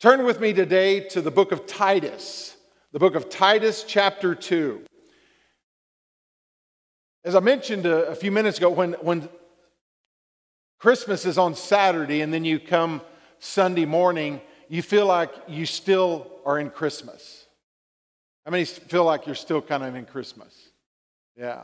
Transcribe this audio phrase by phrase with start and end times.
[0.00, 2.56] Turn with me today to the book of Titus,
[2.92, 4.84] the book of Titus, chapter 2.
[7.24, 9.28] As I mentioned a, a, few minutes ago, when, when
[10.78, 13.00] Christmas is on Saturday and then you come
[13.40, 17.46] Sunday morning, you feel like you still are in Christmas.
[18.44, 20.54] How many feel like you're still kind of in Christmas?
[21.36, 21.62] Yeah.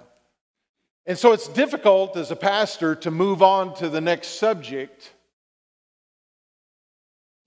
[1.07, 5.13] And so it's difficult as a pastor to move on to the next subject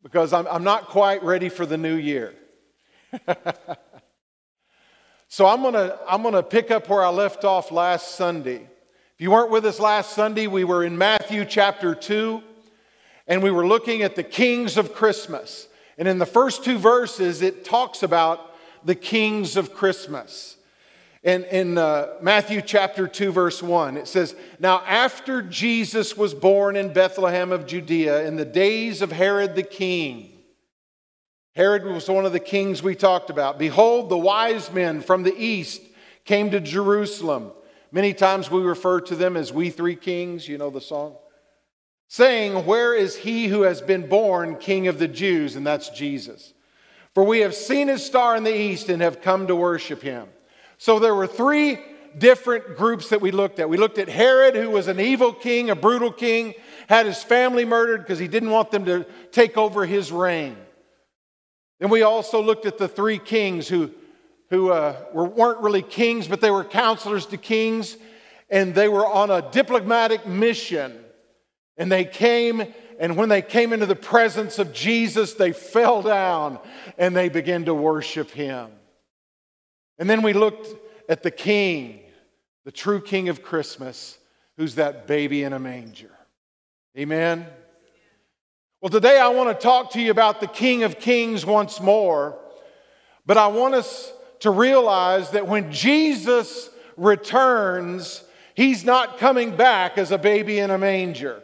[0.07, 2.33] because I'm, I'm not quite ready for the new year.
[5.27, 8.61] so I'm going to I'm going to pick up where I left off last Sunday.
[9.15, 12.41] If you weren't with us last Sunday, we were in Matthew chapter 2
[13.27, 15.67] and we were looking at the kings of Christmas.
[15.97, 18.55] And in the first two verses, it talks about
[18.85, 20.55] the kings of Christmas.
[21.23, 26.75] In, in uh, Matthew chapter 2, verse 1, it says, Now after Jesus was born
[26.75, 30.37] in Bethlehem of Judea in the days of Herod the king,
[31.55, 33.57] Herod was one of the kings we talked about.
[33.57, 35.81] Behold, the wise men from the east
[36.23, 37.51] came to Jerusalem.
[37.91, 41.15] Many times we refer to them as we three kings, you know the song,
[42.09, 45.55] saying, Where is he who has been born king of the Jews?
[45.55, 46.53] And that's Jesus.
[47.15, 50.27] For we have seen his star in the east and have come to worship him.
[50.77, 51.79] So there were three
[52.17, 53.69] different groups that we looked at.
[53.69, 56.53] We looked at Herod, who was an evil king, a brutal king,
[56.87, 60.57] had his family murdered because he didn't want them to take over his reign.
[61.79, 63.91] Then we also looked at the three kings who,
[64.49, 67.97] who uh, were, weren't really kings, but they were counselors to kings,
[68.49, 71.03] and they were on a diplomatic mission.
[71.77, 72.63] And they came,
[72.99, 76.57] and when they came into the presence of Jesus, they fell down
[76.97, 78.71] and they began to worship him.
[79.99, 80.67] And then we looked
[81.09, 82.01] at the king,
[82.65, 84.17] the true king of Christmas,
[84.57, 86.11] who's that baby in a manger.
[86.97, 87.47] Amen?
[88.81, 92.37] Well, today I want to talk to you about the King of Kings once more,
[93.25, 98.23] but I want us to realize that when Jesus returns,
[98.55, 101.41] he's not coming back as a baby in a manger.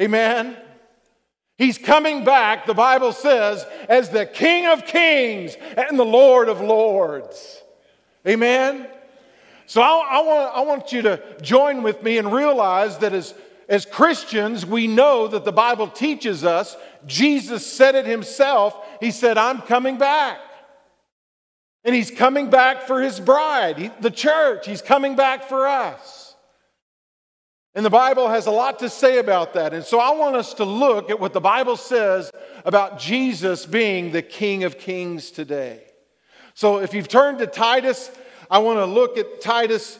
[0.00, 0.56] Amen?
[1.56, 6.60] He's coming back, the Bible says, as the King of Kings and the Lord of
[6.60, 7.62] Lords.
[8.26, 8.88] Amen?
[9.66, 13.34] So I, I, want, I want you to join with me and realize that as,
[13.68, 16.76] as Christians, we know that the Bible teaches us,
[17.06, 18.76] Jesus said it himself.
[19.00, 20.38] He said, I'm coming back.
[21.84, 24.66] And he's coming back for his bride, he, the church.
[24.66, 26.23] He's coming back for us.
[27.74, 29.74] And the Bible has a lot to say about that.
[29.74, 32.30] And so I want us to look at what the Bible says
[32.64, 35.82] about Jesus being the King of Kings today.
[36.54, 38.12] So if you've turned to Titus,
[38.48, 39.98] I want to look at Titus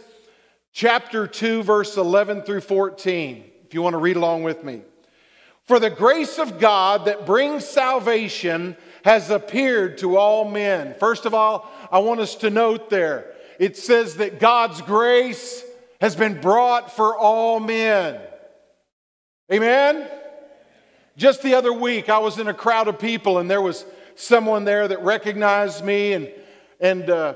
[0.73, 4.83] chapter 2, verse 11 through 14, if you want to read along with me.
[5.65, 10.95] For the grace of God that brings salvation has appeared to all men.
[11.01, 15.65] First of all, I want us to note there it says that God's grace
[16.01, 18.21] has been brought for all men.
[19.53, 20.09] Amen?
[21.17, 23.85] Just the other week, I was in a crowd of people, and there was
[24.17, 26.31] someone there that recognized me, and,
[26.81, 27.35] and uh,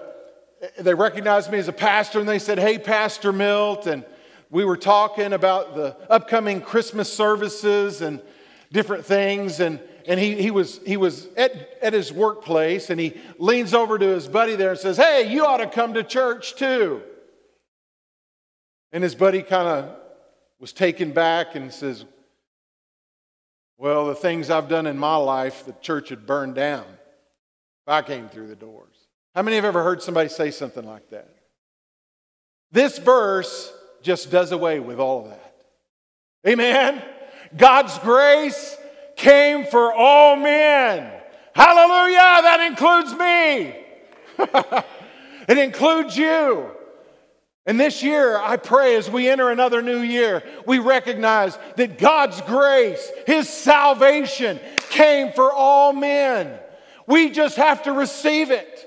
[0.78, 3.86] they recognized me as a pastor, and they said, Hey, Pastor Milt.
[3.86, 4.04] And
[4.50, 8.20] we were talking about the upcoming Christmas services and
[8.72, 9.60] different things.
[9.60, 11.52] And, and he, he was, he was at,
[11.82, 15.44] at his workplace, and he leans over to his buddy there and says, Hey, you
[15.44, 17.02] ought to come to church too.
[18.92, 19.96] And his buddy kind of
[20.58, 22.04] was taken back and says,
[23.76, 26.84] Well, the things I've done in my life, the church had burned down
[27.88, 28.94] I came through the doors.
[29.34, 31.34] How many have ever heard somebody say something like that?
[32.70, 33.72] This verse
[34.02, 35.54] just does away with all of that.
[36.46, 37.02] Amen?
[37.56, 38.76] God's grace
[39.16, 41.10] came for all men.
[41.54, 42.42] Hallelujah!
[42.42, 43.74] That includes me.
[45.48, 46.70] it includes you.
[47.68, 52.40] And this year, I pray as we enter another new year, we recognize that God's
[52.40, 54.58] grace, His salvation
[54.88, 56.58] came for all men.
[57.06, 58.86] We just have to receive it.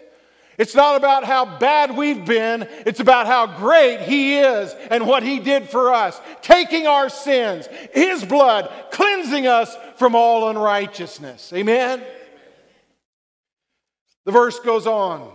[0.58, 5.22] It's not about how bad we've been, it's about how great He is and what
[5.22, 11.54] He did for us, taking our sins, His blood, cleansing us from all unrighteousness.
[11.54, 12.02] Amen?
[14.26, 15.32] The verse goes on,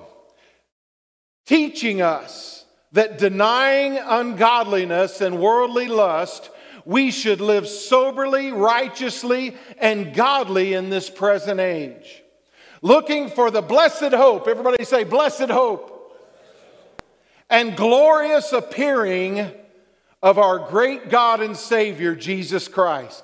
[1.46, 2.55] teaching us
[2.96, 6.48] that denying ungodliness and worldly lust,
[6.86, 12.22] we should live soberly, righteously, and godly in this present age.
[12.80, 16.16] Looking for the blessed hope, everybody say, blessed hope,
[17.50, 19.50] and glorious appearing
[20.22, 23.22] of our great God and Savior, Jesus Christ.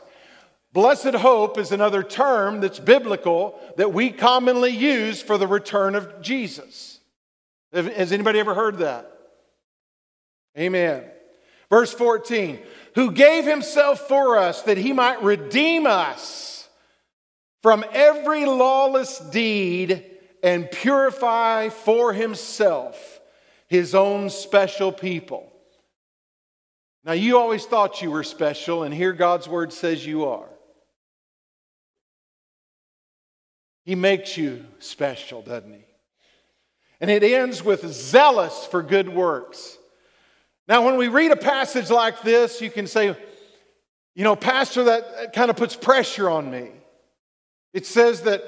[0.74, 6.20] Blessed hope is another term that's biblical that we commonly use for the return of
[6.20, 7.00] Jesus.
[7.72, 9.08] Has anybody ever heard that?
[10.58, 11.04] Amen.
[11.70, 12.58] Verse 14,
[12.94, 16.68] who gave himself for us that he might redeem us
[17.62, 20.04] from every lawless deed
[20.42, 23.20] and purify for himself
[23.68, 25.50] his own special people.
[27.04, 30.48] Now, you always thought you were special, and here God's word says you are.
[33.84, 35.84] He makes you special, doesn't he?
[37.00, 39.76] And it ends with zealous for good works.
[40.72, 43.14] Now, when we read a passage like this, you can say,
[44.14, 46.70] you know, Pastor, that kind of puts pressure on me.
[47.74, 48.42] It says that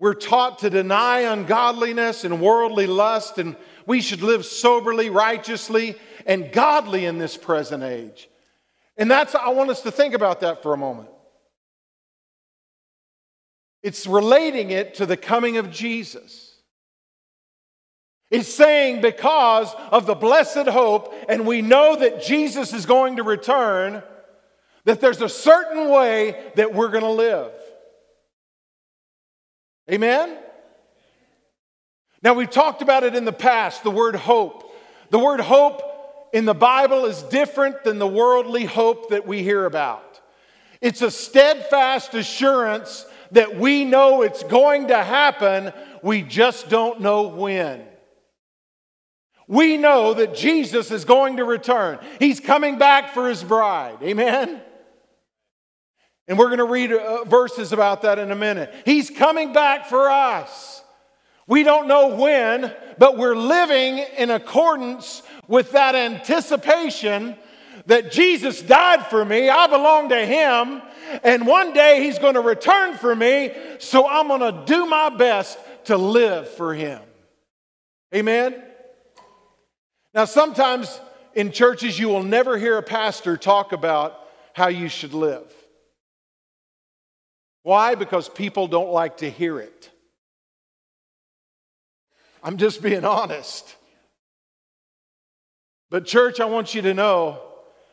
[0.00, 3.54] we're taught to deny ungodliness and worldly lust, and
[3.86, 5.94] we should live soberly, righteously,
[6.26, 8.28] and godly in this present age.
[8.96, 11.08] And that's, I want us to think about that for a moment.
[13.84, 16.43] It's relating it to the coming of Jesus.
[18.30, 23.22] It's saying because of the blessed hope, and we know that Jesus is going to
[23.22, 24.02] return,
[24.84, 27.52] that there's a certain way that we're going to live.
[29.90, 30.38] Amen?
[32.22, 34.74] Now, we've talked about it in the past the word hope.
[35.10, 35.82] The word hope
[36.32, 40.20] in the Bible is different than the worldly hope that we hear about.
[40.80, 45.72] It's a steadfast assurance that we know it's going to happen,
[46.02, 47.84] we just don't know when.
[49.46, 51.98] We know that Jesus is going to return.
[52.18, 53.98] He's coming back for his bride.
[54.02, 54.60] Amen?
[56.26, 58.74] And we're going to read uh, verses about that in a minute.
[58.86, 60.82] He's coming back for us.
[61.46, 67.36] We don't know when, but we're living in accordance with that anticipation
[67.86, 69.50] that Jesus died for me.
[69.50, 70.80] I belong to him.
[71.22, 73.52] And one day he's going to return for me.
[73.78, 77.02] So I'm going to do my best to live for him.
[78.14, 78.54] Amen?
[80.14, 81.00] Now, sometimes
[81.34, 84.18] in churches, you will never hear a pastor talk about
[84.52, 85.52] how you should live.
[87.64, 87.96] Why?
[87.96, 89.90] Because people don't like to hear it.
[92.42, 93.74] I'm just being honest.
[95.90, 97.40] But, church, I want you to know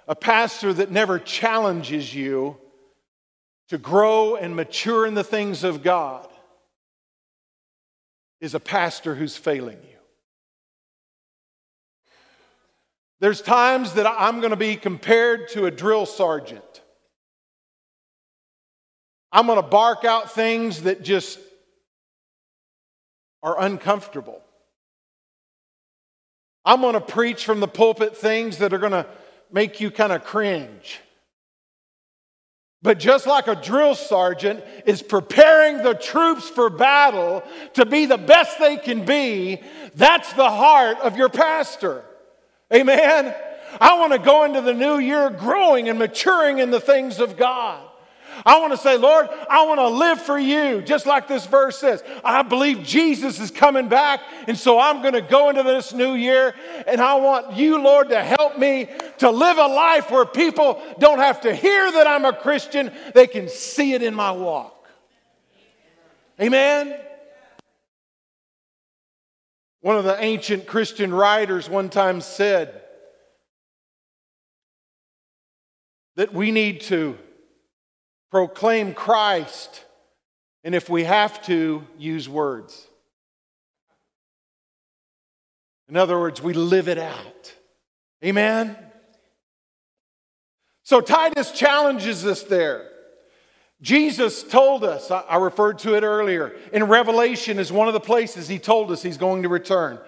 [0.07, 2.57] a pastor that never challenges you
[3.69, 6.27] to grow and mature in the things of God
[8.41, 9.90] is a pastor who's failing you.
[13.21, 16.81] There's times that I'm going to be compared to a drill sergeant.
[19.31, 21.39] I'm going to bark out things that just
[23.43, 24.41] are uncomfortable.
[26.65, 29.05] I'm going to preach from the pulpit things that are going to
[29.51, 30.99] make you kind of cringe.
[32.81, 37.43] But just like a drill sergeant is preparing the troops for battle
[37.75, 39.61] to be the best they can be,
[39.93, 42.03] that's the heart of your pastor.
[42.73, 43.35] Amen?
[43.79, 47.37] I want to go into the new year growing and maturing in the things of
[47.37, 47.87] God.
[48.45, 51.77] I want to say, Lord, I want to live for you, just like this verse
[51.77, 52.03] says.
[52.23, 56.13] I believe Jesus is coming back, and so I'm going to go into this new
[56.13, 56.55] year,
[56.87, 58.89] and I want you, Lord, to help me
[59.19, 63.27] to live a life where people don't have to hear that I'm a Christian, they
[63.27, 64.87] can see it in my walk.
[66.39, 66.95] Amen?
[69.81, 72.81] One of the ancient Christian writers one time said
[76.15, 77.17] that we need to
[78.29, 79.83] proclaim Christ,
[80.63, 82.87] and if we have to, use words.
[85.89, 87.53] In other words, we live it out.
[88.23, 88.77] Amen?
[90.83, 92.90] So Titus challenges us there.
[93.81, 98.47] Jesus told us, I referred to it earlier, in Revelation is one of the places
[98.47, 99.99] he told us he's going to return.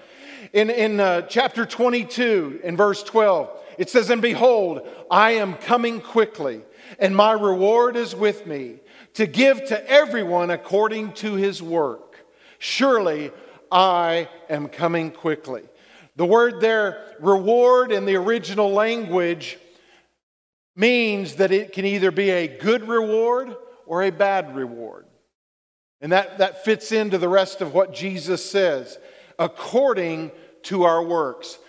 [0.51, 3.49] In, in uh, chapter 22, in verse 12,
[3.79, 6.61] it says, And behold, I am coming quickly
[6.99, 8.79] and my reward is with me
[9.15, 12.25] to give to everyone according to his work.
[12.59, 13.31] Surely
[13.71, 15.63] I am coming quickly.
[16.15, 19.57] The word there, reward, in the original language
[20.75, 23.55] means that it can either be a good reward
[23.93, 25.05] or a bad reward.
[26.01, 28.97] And that, that fits into the rest of what Jesus says
[29.37, 30.31] according
[30.63, 31.59] to our works.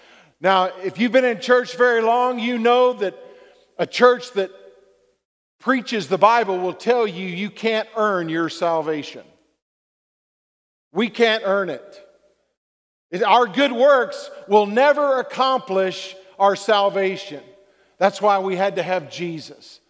[0.40, 3.14] Now, if you've been in church very long, you know that
[3.78, 4.50] a church that
[5.60, 9.24] preaches the Bible will tell you you can't earn your salvation.
[10.94, 13.22] We can't earn it.
[13.22, 17.42] Our good works will never accomplish our salvation.
[17.98, 19.80] That's why we had to have Jesus.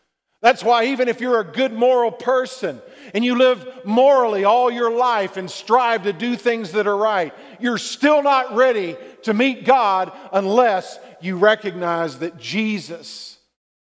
[0.44, 2.82] That's why, even if you're a good moral person
[3.14, 7.32] and you live morally all your life and strive to do things that are right,
[7.58, 13.38] you're still not ready to meet God unless you recognize that Jesus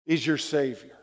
[0.06, 0.96] is your Savior,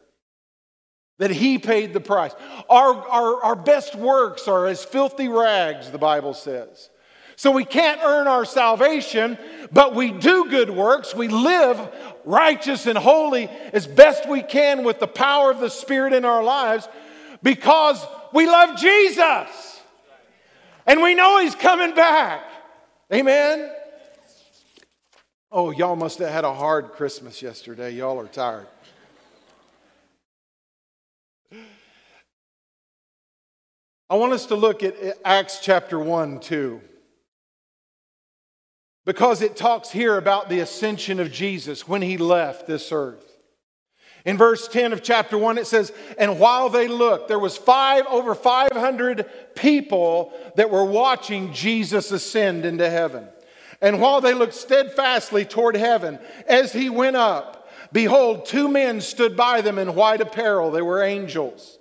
[1.19, 2.33] that He paid the price.
[2.71, 6.89] Our, our, our best works are as filthy rags, the Bible says.
[7.43, 9.37] So we can't earn our salvation,
[9.73, 11.13] but we do good works.
[11.13, 11.93] We live
[12.25, 16.45] righteous and holy as best we can with the power of the Spirit in our
[16.45, 16.87] lives
[17.43, 19.81] because we love Jesus.
[20.87, 22.45] And we know He's coming back.
[23.13, 23.73] Amen.
[25.51, 27.91] Oh, y'all must have had a hard Christmas yesterday.
[27.91, 28.69] Y'all are tired.
[34.09, 34.95] I want us to look at
[35.25, 36.81] Acts chapter 1 too
[39.05, 43.29] because it talks here about the ascension of Jesus when he left this earth.
[44.25, 48.07] In verse 10 of chapter 1 it says, "And while they looked, there was five
[48.09, 53.29] over 500 people that were watching Jesus ascend into heaven.
[53.81, 59.37] And while they looked steadfastly toward heaven as he went up, behold, two men stood
[59.37, 61.79] by them in white apparel, they were angels."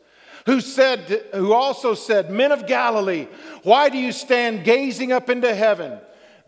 [0.47, 3.27] Who said who also said, "Men of Galilee,
[3.61, 5.99] why do you stand gazing up into heaven?"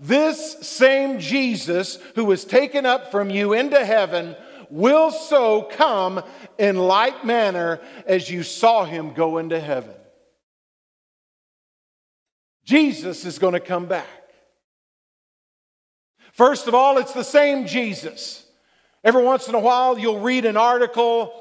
[0.04, 4.36] This same Jesus who was taken up from you into heaven
[4.70, 6.22] will so come
[6.58, 9.96] in like manner as you saw him go into heaven.
[12.66, 14.06] Jesus is going to come back.
[16.34, 18.46] First of all, it's the same Jesus.
[19.06, 21.34] Every once in a while, you'll read an article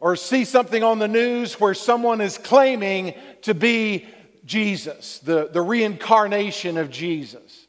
[0.00, 4.06] or see something on the news where someone is claiming to be
[4.44, 7.61] Jesus, the, the reincarnation of Jesus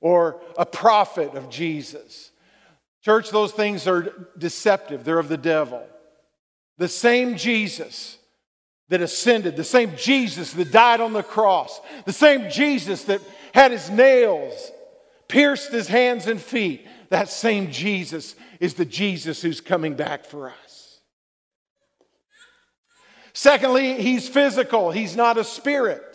[0.00, 2.30] or a prophet of Jesus.
[3.04, 5.84] Church, those things are deceptive, they're of the devil.
[6.78, 8.18] The same Jesus
[8.88, 13.20] that ascended, the same Jesus that died on the cross, the same Jesus that
[13.52, 14.70] had his nails
[15.28, 20.50] pierced his hands and feet, that same Jesus is the Jesus who's coming back for
[20.50, 21.00] us.
[23.32, 26.07] Secondly, he's physical, he's not a spirit.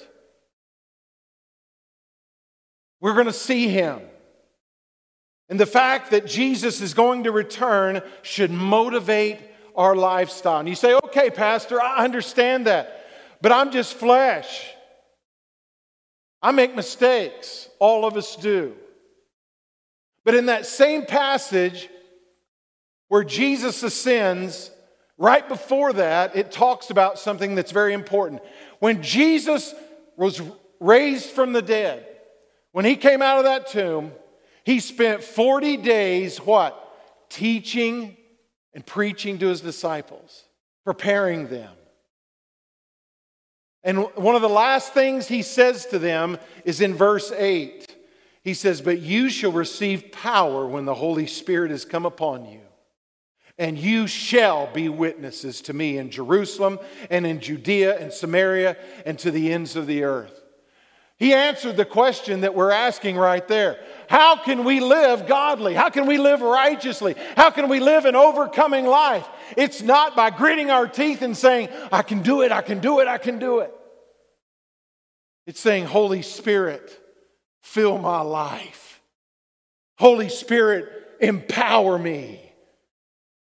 [3.04, 4.00] We're going to see him.
[5.50, 9.40] And the fact that Jesus is going to return should motivate
[9.76, 10.62] our lifestyle.
[10.62, 13.06] And you say, okay, Pastor, I understand that,
[13.42, 14.66] but I'm just flesh.
[16.42, 17.68] I make mistakes.
[17.78, 18.74] All of us do.
[20.24, 21.90] But in that same passage
[23.10, 24.72] where Jesus ascends,
[25.18, 28.42] right before that, it talks about something that's very important.
[28.80, 29.76] When Jesus
[30.16, 30.42] was
[30.80, 32.08] raised from the dead,
[32.74, 34.12] when he came out of that tomb,
[34.66, 36.80] he spent 40 days what?
[37.30, 38.18] Teaching
[38.74, 40.44] and preaching to his disciples,
[40.84, 41.72] preparing them.
[43.84, 47.96] And one of the last things he says to them is in verse 8.
[48.42, 52.62] He says, But you shall receive power when the Holy Spirit has come upon you.
[53.60, 56.80] And you shall be witnesses to me in Jerusalem
[57.12, 60.43] and in Judea and Samaria and to the ends of the earth.
[61.24, 63.80] He answered the question that we're asking right there.
[64.10, 65.74] How can we live godly?
[65.74, 67.16] How can we live righteously?
[67.38, 69.26] How can we live an overcoming life?
[69.56, 73.00] It's not by gritting our teeth and saying, I can do it, I can do
[73.00, 73.74] it, I can do it.
[75.48, 76.92] It's saying, Holy Spirit,
[77.62, 79.02] fill my life.
[79.98, 80.90] Holy Spirit,
[81.22, 82.42] empower me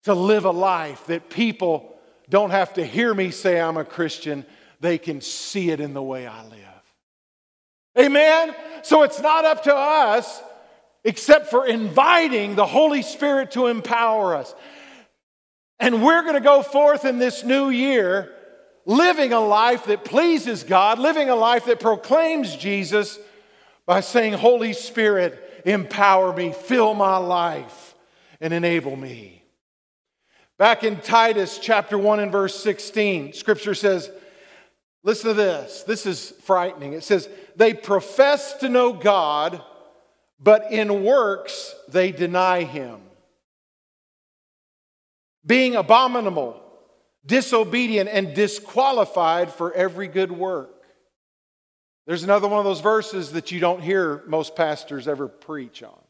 [0.05, 1.99] to live a life that people
[2.31, 4.43] don't have to hear me say I'm a Christian,
[4.79, 6.68] they can see it in the way I live.
[7.99, 8.55] Amen?
[8.83, 10.41] So it's not up to us
[11.03, 14.53] except for inviting the Holy Spirit to empower us.
[15.79, 18.31] And we're going to go forth in this new year
[18.85, 23.19] living a life that pleases God, living a life that proclaims Jesus
[23.85, 27.95] by saying, Holy Spirit, empower me, fill my life,
[28.41, 29.43] and enable me.
[30.57, 34.11] Back in Titus chapter 1 and verse 16, scripture says,
[35.03, 35.83] Listen to this.
[35.83, 36.93] This is frightening.
[36.93, 39.61] It says, They profess to know God,
[40.39, 43.01] but in works they deny him.
[45.45, 46.61] Being abominable,
[47.25, 50.69] disobedient, and disqualified for every good work.
[52.05, 56.01] There's another one of those verses that you don't hear most pastors ever preach on.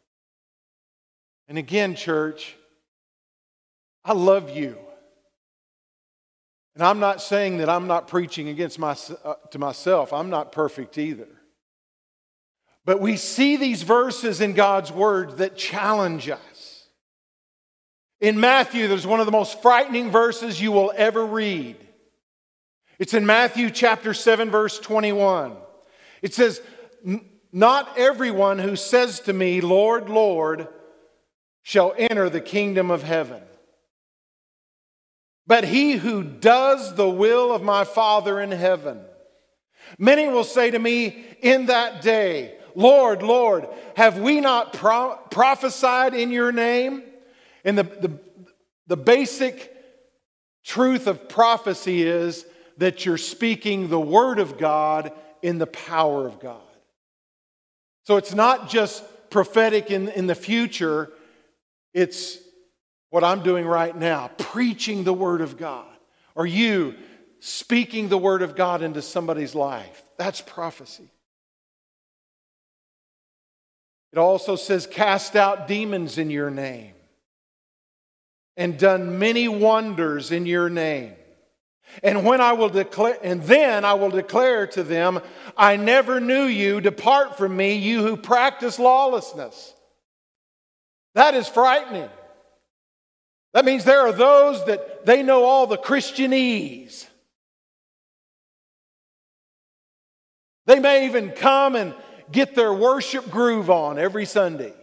[1.48, 2.55] And again, church,
[4.05, 4.77] I love you.
[6.75, 10.13] And I'm not saying that I'm not preaching against my, uh, to myself.
[10.13, 11.27] I'm not perfect either.
[12.85, 16.88] But we see these verses in God's word that challenge us.
[18.21, 21.77] In Matthew, there's one of the most frightening verses you will ever read.
[22.97, 25.55] It's in Matthew chapter 7, verse 21.
[26.21, 26.61] It says,
[27.53, 30.67] Not everyone who says to me, Lord, Lord,
[31.61, 33.41] shall enter the kingdom of heaven,
[35.50, 39.01] but he who does the will of my Father in heaven.
[39.98, 46.13] Many will say to me in that day, Lord, Lord, have we not pro- prophesied
[46.13, 47.01] in your name?
[47.65, 48.20] And the, the,
[48.86, 49.75] the basic
[50.63, 52.46] truth of prophecy is
[52.77, 56.62] that you're speaking the word of God in the power of God.
[58.03, 61.12] So it's not just prophetic in, in the future,
[61.96, 62.38] it's
[63.09, 65.87] what I'm doing right now, preaching the word of God.
[66.35, 66.95] Or you
[67.39, 70.03] speaking the word of God into somebody's life.
[70.17, 71.09] That's prophecy.
[74.11, 76.93] It also says, cast out demons in your name
[78.57, 81.13] and done many wonders in your name.
[82.03, 85.21] And when I will declare, and then I will declare to them,
[85.57, 86.81] I never knew you.
[86.81, 89.73] Depart from me, you who practice lawlessness.
[91.15, 92.09] That is frightening.
[93.53, 97.08] That means there are those that they know all the Christianese.
[100.65, 101.96] They may even come and
[102.32, 104.74] get their worship groove on every Sunday.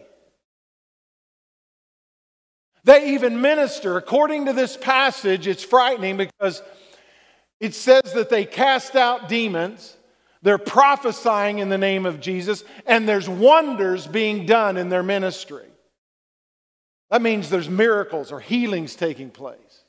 [2.83, 3.95] They even minister.
[3.95, 6.61] According to this passage, it's frightening because
[7.59, 9.95] it says that they cast out demons,
[10.41, 15.65] they're prophesying in the name of Jesus, and there's wonders being done in their ministry.
[17.09, 19.83] That means there's miracles or healings taking place.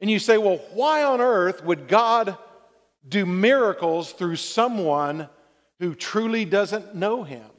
[0.00, 2.36] And you say, well, why on earth would God
[3.06, 5.28] do miracles through someone
[5.78, 7.50] who truly doesn't know Him?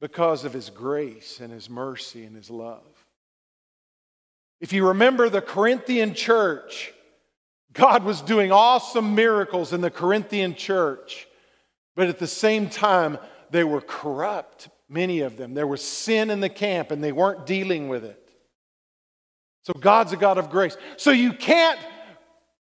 [0.00, 2.82] Because of His grace and His mercy and His love.
[4.60, 6.92] If you remember the Corinthian church,
[7.72, 11.26] God was doing awesome miracles in the Corinthian church,
[11.96, 13.18] but at the same time,
[13.50, 15.54] they were corrupt, many of them.
[15.54, 18.30] There was sin in the camp and they weren't dealing with it.
[19.62, 20.76] So God's a God of grace.
[20.96, 21.78] So you can't,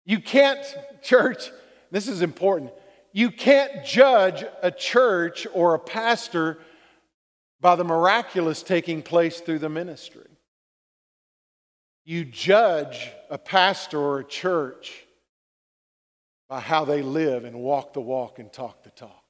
[0.05, 0.59] you can't,
[1.01, 1.49] church,
[1.89, 2.71] this is important.
[3.13, 6.59] You can't judge a church or a pastor
[7.61, 10.27] by the miraculous taking place through the ministry.
[12.03, 15.05] You judge a pastor or a church
[16.49, 19.23] by how they live and walk the walk and talk the talk.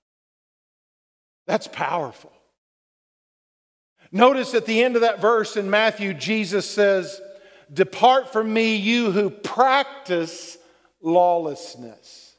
[1.45, 2.31] That's powerful.
[4.11, 7.21] Notice at the end of that verse in Matthew, Jesus says,
[7.71, 10.57] Depart from me, you who practice
[11.01, 12.35] lawlessness.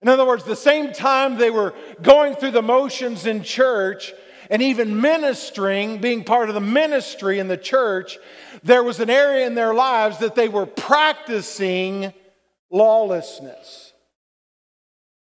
[0.00, 4.14] In other words, the same time they were going through the motions in church,
[4.48, 8.18] and even ministering, being part of the ministry in the church,
[8.62, 12.12] there was an area in their lives that they were practicing
[12.70, 13.92] lawlessness.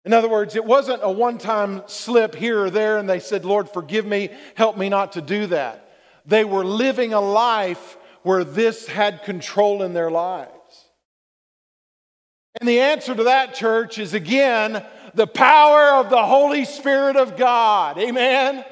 [0.04, 3.46] In other words, it wasn't a one time slip here or there and they said,
[3.46, 5.90] Lord, forgive me, help me not to do that.
[6.26, 10.52] They were living a life where this had control in their lives.
[12.60, 14.84] And the answer to that, church, is again
[15.14, 17.98] the power of the Holy Spirit of God.
[17.98, 18.66] Amen.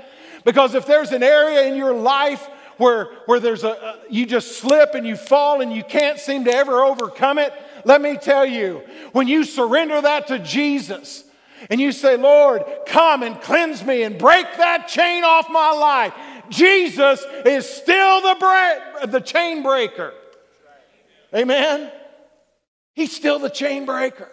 [0.44, 4.96] Because if there's an area in your life where, where there's a, you just slip
[4.96, 7.54] and you fall and you can't seem to ever overcome it,
[7.86, 11.24] let me tell you, when you surrender that to Jesus
[11.70, 16.14] and you say, Lord, come and cleanse me and break that chain off my life,
[16.50, 20.14] Jesus is still the, bra- the chain breaker.
[21.34, 21.92] Amen?
[22.94, 24.30] He's still the chain breaker.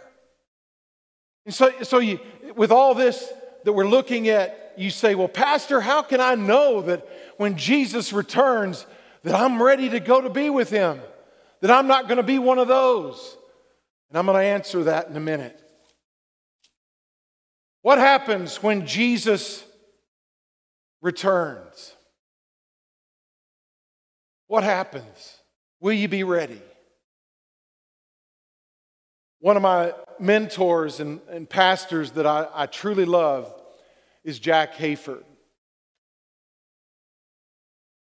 [1.45, 2.19] And so, so you,
[2.57, 3.33] with all this
[3.65, 7.07] that we're looking at you say, Well, Pastor, how can I know that
[7.37, 8.87] when Jesus returns,
[9.23, 11.01] that I'm ready to go to be with him?
[11.61, 13.36] That I'm not going to be one of those?
[14.09, 15.61] And I'm going to answer that in a minute.
[17.83, 19.65] What happens when Jesus
[21.01, 21.95] returns?
[24.49, 25.39] What happens?
[25.81, 26.61] Will you be ready?
[29.41, 33.53] One of my mentors and, and pastors that I, I truly love
[34.25, 35.25] is Jack Hayford.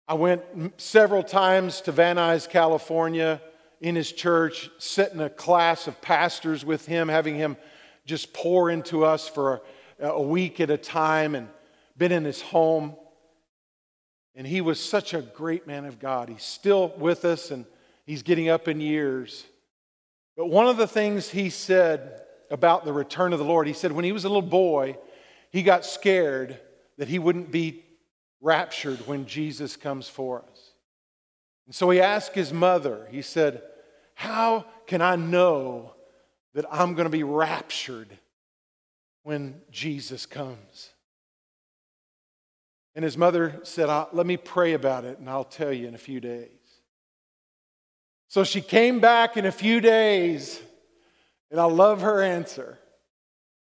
[0.07, 0.43] I went
[0.77, 3.41] several times to Van Nuys, California,
[3.83, 7.57] in his church, sitting a class of pastors with him, having him
[8.05, 9.61] just pour into us for
[9.99, 11.49] a, week at a time, and
[11.97, 12.95] been in his home.
[14.35, 16.29] And he was such a great man of God.
[16.29, 17.65] He's still with us, and
[18.05, 19.43] he's getting up in years.
[20.37, 23.91] But one of the things he said about the return of the Lord, he said
[23.91, 24.97] when he was a little boy,
[25.51, 26.57] he got scared
[26.97, 27.83] that he wouldn't be
[28.39, 30.71] raptured when Jesus comes for us.
[31.65, 33.61] And so he asked his mother, he said,
[34.15, 35.93] How can I know
[36.53, 38.09] that I'm going to be raptured
[39.23, 40.89] when Jesus comes?
[42.95, 45.99] And his mother said, Let me pray about it and I'll tell you in a
[45.99, 46.49] few days.
[48.27, 50.59] So she came back in a few days,
[51.51, 52.79] and I love her answer.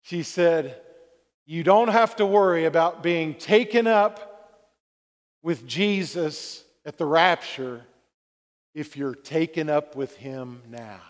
[0.04, 0.80] She said,
[1.48, 4.62] You don't have to worry about being taken up
[5.41, 7.84] with Jesus at the rapture
[8.74, 11.02] if you're taken up with him now.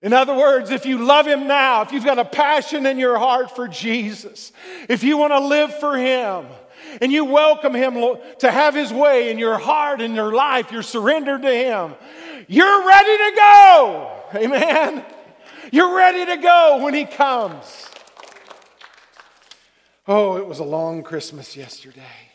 [0.00, 3.18] In other words, if you love him now, if you've got a passion in your
[3.18, 4.50] heart for Jesus,
[4.88, 6.46] if you want to live for him,
[7.00, 10.82] and you welcome Him to have His way in your heart and your life, you're
[10.82, 11.94] surrendered to Him,
[12.48, 14.22] you're ready to go.
[14.34, 15.04] Amen.
[15.70, 17.88] You're ready to go when He comes.
[20.06, 22.31] Oh, it was a long Christmas yesterday.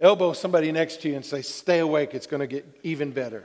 [0.00, 3.44] Elbow somebody next to you and say, Stay awake, it's going to get even better.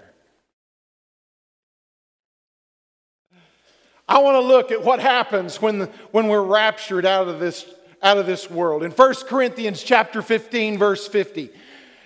[4.08, 7.66] I want to look at what happens when, when we're raptured out of this,
[8.02, 8.84] out of this world.
[8.84, 11.50] In 1 Corinthians chapter 15, verse 50,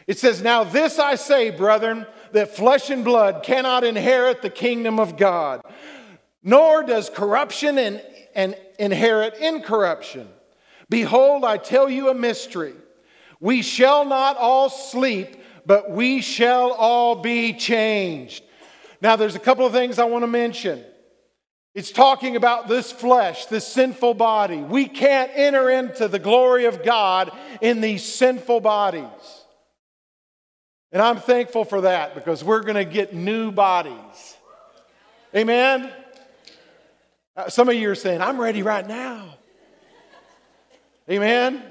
[0.06, 5.00] it says, Now this I say, brethren, that flesh and blood cannot inherit the kingdom
[5.00, 5.62] of God,
[6.44, 8.02] nor does corruption and,
[8.36, 10.30] and inherit incorruption.
[10.90, 12.74] Behold, I tell you a mystery.
[13.40, 18.44] We shall not all sleep, but we shall all be changed.
[19.02, 20.84] Now, there's a couple of things I want to mention.
[21.76, 24.58] It's talking about this flesh, this sinful body.
[24.58, 29.04] We can't enter into the glory of God in these sinful bodies.
[30.92, 34.38] And I'm thankful for that because we're going to get new bodies.
[35.36, 35.92] Amen?
[37.36, 39.36] Uh, some of you are saying, I'm ready right now.
[41.08, 41.62] Amen?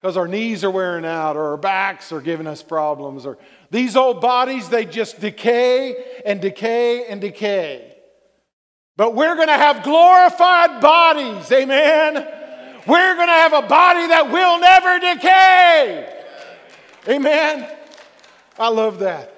[0.00, 3.38] Because our knees are wearing out or our backs are giving us problems or
[3.70, 7.96] these old bodies, they just decay and decay and decay.
[8.96, 11.50] But we're going to have glorified bodies.
[11.50, 12.14] Amen.
[12.86, 16.22] We're going to have a body that will never decay.
[17.08, 17.68] Amen.
[18.58, 19.34] I love that.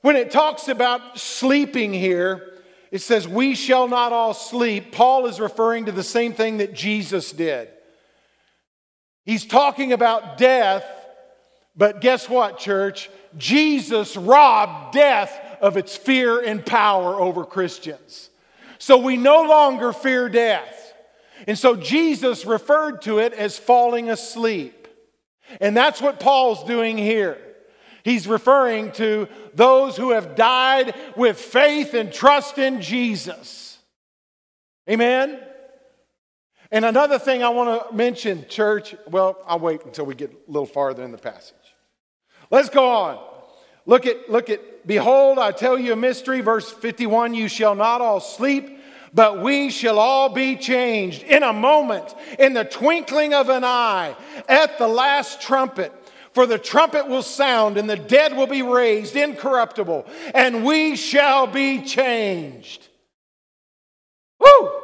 [0.00, 4.92] When it talks about sleeping here, it says, We shall not all sleep.
[4.92, 7.68] Paul is referring to the same thing that Jesus did.
[9.24, 10.84] He's talking about death,
[11.76, 13.10] but guess what, church?
[13.38, 18.30] Jesus robbed death of its fear and power over Christians.
[18.78, 20.92] So we no longer fear death.
[21.46, 24.88] And so Jesus referred to it as falling asleep.
[25.60, 27.38] And that's what Paul's doing here.
[28.04, 33.78] He's referring to those who have died with faith and trust in Jesus.
[34.90, 35.38] Amen?
[36.72, 40.50] And another thing I want to mention, church, well, I'll wait until we get a
[40.50, 41.54] little farther in the passage.
[42.50, 43.22] Let's go on.
[43.84, 48.00] Look at, look at, behold, I tell you a mystery, verse 51 you shall not
[48.00, 48.78] all sleep,
[49.12, 54.16] but we shall all be changed in a moment, in the twinkling of an eye,
[54.48, 55.92] at the last trumpet.
[56.32, 61.46] For the trumpet will sound, and the dead will be raised incorruptible, and we shall
[61.46, 62.88] be changed.
[64.40, 64.81] Woo!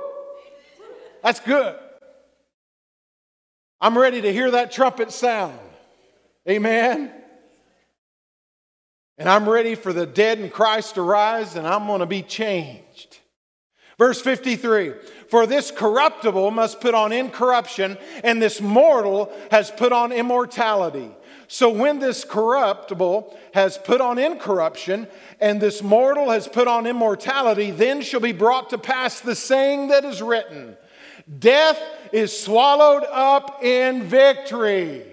[1.22, 1.76] That's good.
[3.81, 5.59] I'm ready to hear that trumpet sound.
[6.48, 7.12] Amen.
[9.18, 12.22] And I'm ready for the dead in Christ to rise, and I'm going to be
[12.22, 13.18] changed.
[13.98, 14.94] Verse 53
[15.28, 21.11] For this corruptible must put on incorruption, and this mortal has put on immortality.
[21.48, 25.09] So when this corruptible has put on incorruption,
[25.40, 29.88] and this mortal has put on immortality, then shall be brought to pass the saying
[29.88, 30.76] that is written
[31.37, 31.81] Death
[32.12, 35.05] is swallowed up in victory.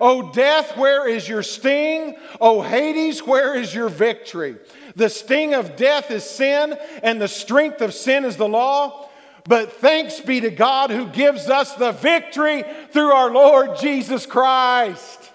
[0.00, 2.16] O death, where is your sting?
[2.40, 4.56] O Hades, where is your victory?
[4.96, 9.08] The sting of death is sin, and the strength of sin is the law.
[9.44, 15.32] But thanks be to God who gives us the victory through our Lord Jesus Christ.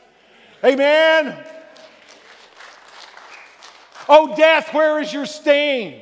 [0.64, 1.44] Amen.
[4.08, 6.02] Oh, death, where is your sting?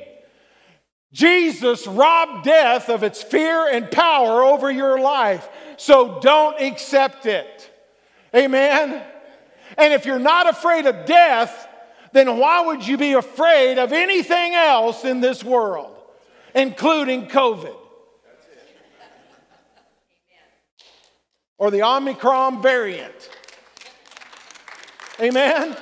[1.12, 5.46] Jesus robbed death of its fear and power over your life,
[5.76, 7.70] so don't accept it.
[8.34, 9.02] Amen.
[9.76, 11.68] And if you're not afraid of death,
[12.12, 15.94] then why would you be afraid of anything else in this world,
[16.54, 17.76] including COVID?
[21.58, 23.30] Or the Omicron variant?
[25.20, 25.76] Amen?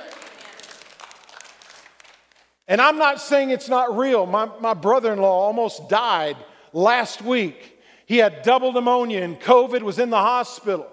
[2.71, 4.25] And I'm not saying it's not real.
[4.25, 6.37] My, my brother in law almost died
[6.71, 7.77] last week.
[8.05, 10.87] He had double pneumonia and COVID was in the hospital.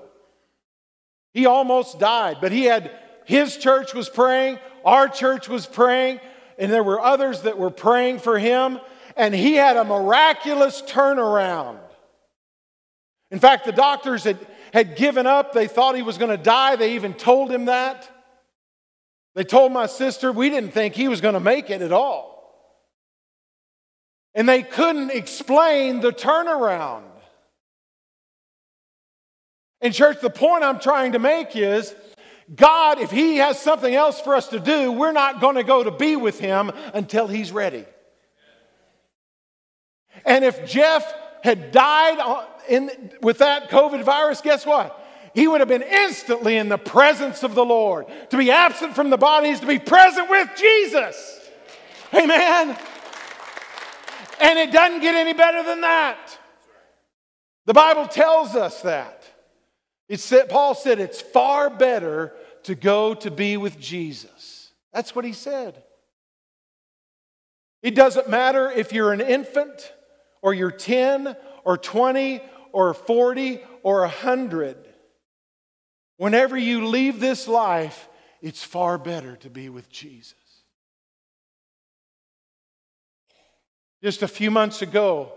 [1.33, 2.91] He almost died, but he had
[3.27, 6.19] his church was praying, our church was praying,
[6.59, 8.81] and there were others that were praying for him,
[9.17, 11.79] and he had a miraculous turnaround.
[13.31, 15.53] In fact, the doctors had, had given up.
[15.53, 16.75] They thought he was going to die.
[16.75, 18.11] They even told him that.
[19.35, 22.39] They told my sister, we didn't think he was going to make it at all.
[24.35, 27.03] And they couldn't explain the turnaround.
[29.81, 31.95] In church, the point I'm trying to make is
[32.55, 35.85] God, if He has something else for us to do, we're not going to go
[35.85, 37.85] to be with Him until He's ready.
[40.25, 41.13] And if Jeff
[41.45, 42.19] had died
[42.69, 44.99] in, with that COVID virus, guess what?
[45.39, 48.07] He would have been instantly in the presence of the Lord.
[48.31, 51.49] To be absent from the body is to be present with Jesus.
[52.13, 52.77] Amen.
[54.41, 56.19] And it doesn't get any better than that.
[57.67, 59.23] The Bible tells us that.
[60.09, 62.33] It said, Paul said it's far better
[62.65, 64.73] to go to be with Jesus.
[64.93, 65.85] That's what he said.
[67.81, 69.93] It doesn't matter if you're an infant
[70.43, 72.41] or you're 10 or 20
[72.73, 74.88] or 40 or 100.
[76.19, 78.09] Whenever you leave this life,
[78.43, 80.35] it's far better to be with Jesus.
[84.03, 85.33] Just a few months ago,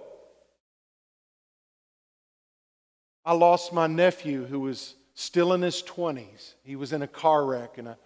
[3.24, 6.56] I lost my nephew who was still in his 20s.
[6.64, 7.98] He was in a car wreck, and a,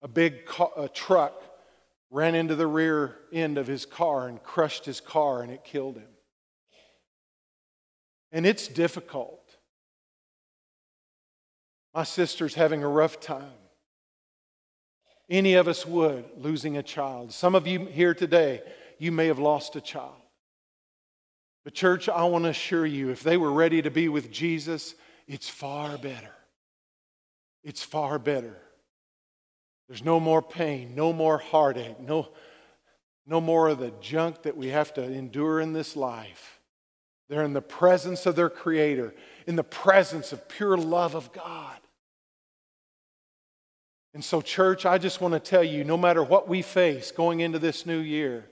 [0.00, 1.34] a big car, a truck
[2.10, 5.96] ran into the rear end of his car and crushed his car, and it killed
[5.96, 6.08] him.
[8.30, 9.43] And it's difficult.
[11.94, 13.52] My sister's having a rough time.
[15.30, 17.32] Any of us would, losing a child.
[17.32, 18.62] Some of you here today,
[18.98, 20.14] you may have lost a child.
[21.64, 24.94] But, church, I want to assure you if they were ready to be with Jesus,
[25.26, 26.34] it's far better.
[27.62, 28.58] It's far better.
[29.88, 32.28] There's no more pain, no more heartache, no,
[33.26, 36.60] no more of the junk that we have to endure in this life.
[37.28, 39.14] They're in the presence of their Creator,
[39.46, 41.78] in the presence of pure love of God.
[44.14, 47.40] And so, church, I just want to tell you no matter what we face going
[47.40, 48.46] into this new year,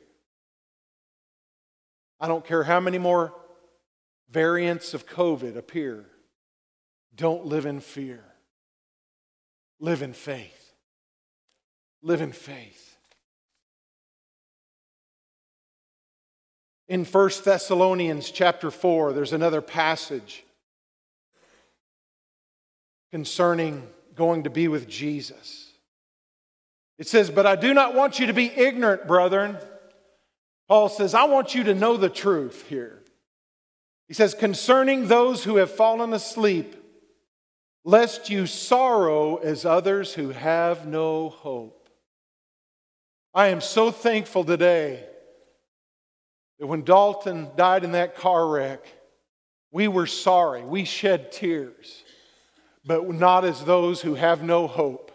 [2.21, 3.33] I don't care how many more
[4.29, 6.05] variants of COVID appear,
[7.15, 8.25] don't live in fear.
[9.79, 10.75] Live in faith.
[12.03, 12.97] Live in faith.
[16.89, 20.45] In 1 Thessalonians chapter 4, there's another passage
[23.11, 25.71] concerning going to be with Jesus.
[26.99, 29.59] It says, But I do not want you to be ignorant, brethren
[30.73, 33.03] Paul says, I want you to know the truth here.
[34.09, 36.75] He says, concerning those who have fallen asleep,
[37.85, 41.91] lest you sorrow as others who have no hope.
[43.35, 45.05] I am so thankful today
[46.59, 48.83] that when Dalton died in that car wreck,
[49.73, 50.63] we were sorry.
[50.63, 52.03] We shed tears,
[52.85, 55.11] but not as those who have no hope.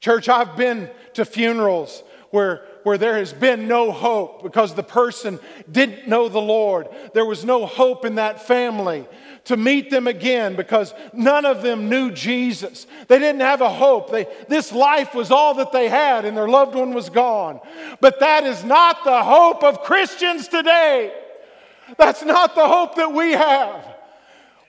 [0.00, 5.38] Church, I've been to funerals where where there has been no hope because the person
[5.70, 6.88] didn't know the Lord.
[7.14, 9.06] There was no hope in that family
[9.44, 12.86] to meet them again because none of them knew Jesus.
[13.08, 14.10] They didn't have a hope.
[14.10, 17.60] They, this life was all that they had and their loved one was gone.
[18.00, 21.12] But that is not the hope of Christians today.
[21.98, 23.84] That's not the hope that we have.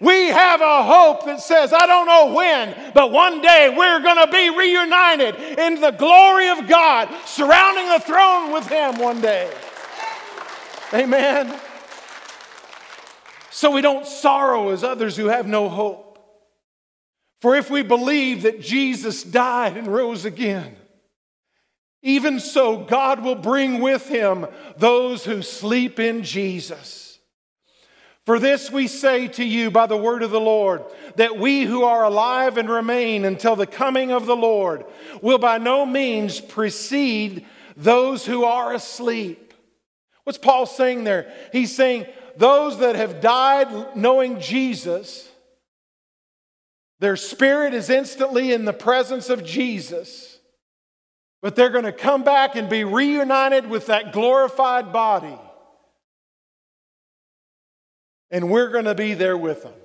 [0.03, 4.17] We have a hope that says, I don't know when, but one day we're going
[4.17, 9.49] to be reunited in the glory of God, surrounding the throne with Him one day.
[10.93, 11.57] Amen.
[13.49, 16.19] So we don't sorrow as others who have no hope.
[17.39, 20.75] For if we believe that Jesus died and rose again,
[22.01, 27.02] even so, God will bring with him those who sleep in Jesus.
[28.25, 30.83] For this we say to you by the word of the Lord,
[31.17, 34.86] that we who are alive and remain until the coming of the Lord
[35.21, 39.53] will by no means precede those who are asleep.
[40.23, 41.33] What's Paul saying there?
[41.51, 42.05] He's saying
[42.38, 45.29] those that have died knowing Jesus,
[46.99, 50.39] their spirit is instantly in the presence of Jesus,
[51.41, 55.38] but they're going to come back and be reunited with that glorified body
[58.34, 59.76] and we're going to be there with them.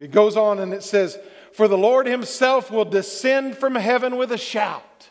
[0.00, 1.18] It goes on and it says,
[1.52, 5.10] For the Lord himself will descend from heaven with a shout.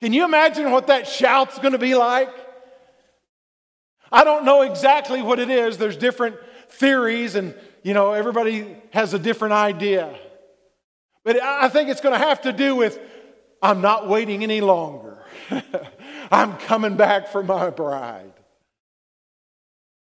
[0.00, 2.30] Can you imagine what that shout's going to be like?
[4.10, 5.76] I don't know exactly what it is.
[5.76, 6.36] There's different
[6.70, 10.18] theories, and you know, everybody has a different idea.
[11.24, 12.98] But I think it's going to have to do with
[13.60, 15.18] I'm not waiting any longer.
[16.30, 18.32] I'm coming back for my bride.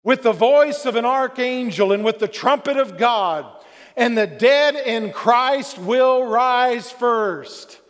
[0.07, 3.45] With the voice of an archangel and with the trumpet of God,
[3.97, 7.81] and the dead in Christ will rise first.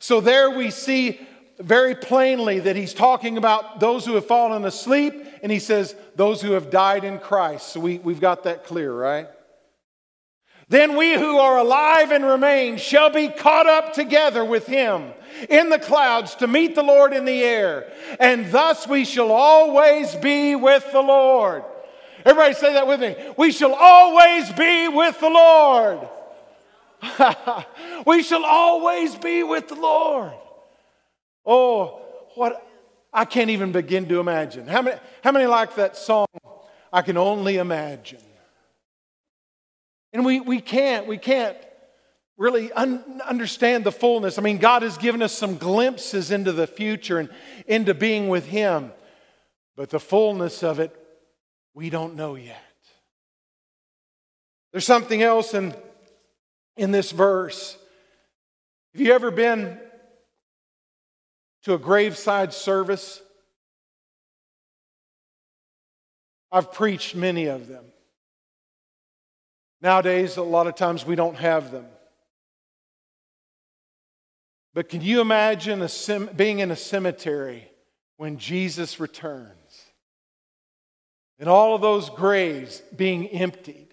[0.00, 1.20] So there we see
[1.60, 6.42] very plainly that he's talking about those who have fallen asleep, and he says those
[6.42, 7.68] who have died in Christ.
[7.68, 9.28] So we, we've got that clear, right?
[10.70, 15.12] Then we who are alive and remain shall be caught up together with him
[15.48, 20.14] in the clouds to meet the Lord in the air, and thus we shall always
[20.14, 21.64] be with the Lord.
[22.24, 23.16] Everybody say that with me.
[23.36, 26.08] We shall always be with the Lord.
[28.06, 30.34] we shall always be with the Lord.
[31.44, 32.00] Oh,
[32.36, 32.64] what
[33.12, 34.68] I can't even begin to imagine.
[34.68, 36.26] How many, how many like that song?
[36.92, 38.20] I can only imagine.
[40.12, 41.56] And we, we can't, we can't
[42.36, 44.38] really un- understand the fullness.
[44.38, 47.28] I mean, God has given us some glimpses into the future and
[47.66, 48.92] into being with Him,
[49.76, 50.96] but the fullness of it,
[51.74, 52.56] we don't know yet.
[54.72, 55.74] There's something else in,
[56.76, 57.76] in this verse.
[58.94, 59.78] Have you ever been
[61.64, 63.20] to a graveside service?
[66.50, 67.84] I've preached many of them.
[69.82, 71.86] Nowadays, a lot of times we don't have them.
[74.74, 75.86] But can you imagine
[76.36, 77.70] being in a cemetery
[78.16, 79.56] when Jesus returns?
[81.38, 83.88] And all of those graves being emptied.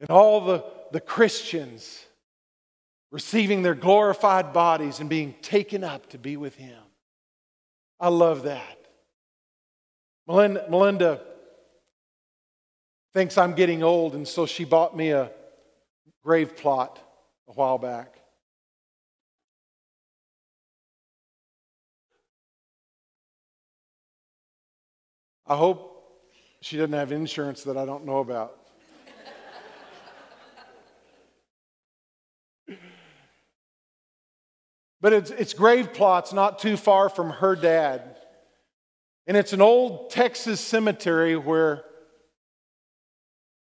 [0.00, 2.04] And all the, the Christians
[3.10, 6.78] receiving their glorified bodies and being taken up to be with Him.
[8.00, 8.78] I love that.
[10.26, 11.20] Melinda, Melinda
[13.14, 15.30] thinks I'm getting old, and so she bought me a
[16.24, 16.98] grave plot
[17.48, 18.16] a while back.
[25.46, 25.88] I hope
[26.62, 28.58] she doesn't have insurance that I don't know about.
[35.00, 38.16] but it's, it's grave plots not too far from her dad.
[39.26, 41.84] And it's an old Texas cemetery where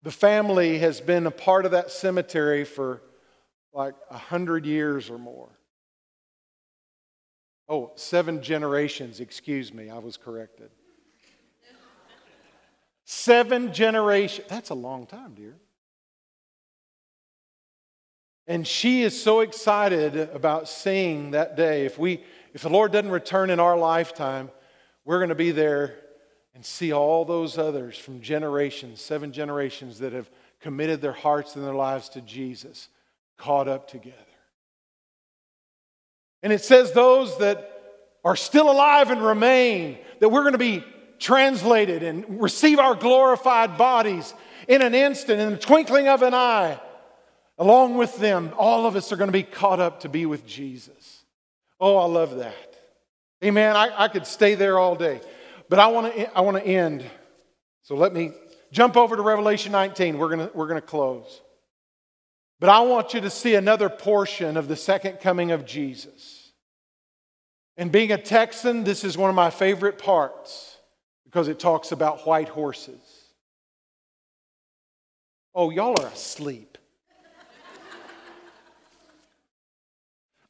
[0.03, 3.01] the family has been a part of that cemetery for
[3.73, 5.49] like a hundred years or more.
[7.69, 10.71] Oh, seven generations, excuse me, I was corrected.
[13.05, 14.47] Seven generations.
[14.49, 15.55] That's a long time, dear.
[18.47, 21.85] And she is so excited about seeing that day.
[21.85, 24.49] If we if the Lord doesn't return in our lifetime,
[25.05, 25.95] we're going to be there
[26.53, 31.65] and see all those others from generations, seven generations that have committed their hearts and
[31.65, 32.89] their lives to Jesus,
[33.37, 34.15] caught up together.
[36.43, 37.67] And it says those that
[38.23, 40.83] are still alive and remain, that we're going to be
[41.19, 44.33] translated and receive our glorified bodies
[44.67, 46.79] in an instant, in the twinkling of an eye.
[47.57, 50.45] Along with them, all of us are going to be caught up to be with
[50.45, 51.23] Jesus.
[51.79, 52.55] Oh, I love that.
[53.43, 53.75] Amen.
[53.75, 55.21] I, I could stay there all day.
[55.71, 57.09] But I want to I want to end.
[57.83, 58.33] So let me
[58.73, 60.17] jump over to Revelation 19.
[60.17, 61.39] We're going we're going to close.
[62.59, 66.51] But I want you to see another portion of the second coming of Jesus.
[67.77, 70.75] And being a Texan, this is one of my favorite parts
[71.23, 72.99] because it talks about white horses.
[75.55, 76.70] Oh, y'all are asleep.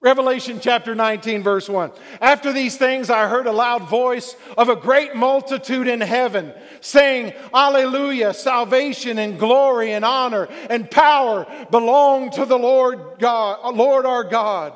[0.04, 1.92] Revelation chapter 19, verse 1.
[2.20, 7.34] After these things, I heard a loud voice of a great multitude in heaven saying,
[7.54, 14.24] Alleluia, salvation and glory and honor and power belong to the Lord God, Lord our
[14.24, 14.74] God.